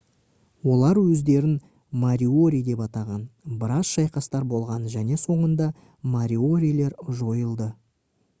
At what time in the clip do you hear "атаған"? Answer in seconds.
2.85-3.27